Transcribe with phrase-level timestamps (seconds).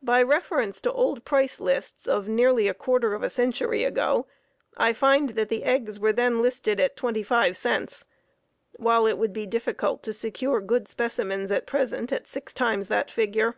[0.00, 4.26] By reference to old price lists of nearly a quarter of a century ago
[4.78, 8.06] I find that the eggs were then listed at twenty five cents,
[8.76, 13.04] while it would be difficult to secure good specimens at present at six times the
[13.08, 13.56] figure.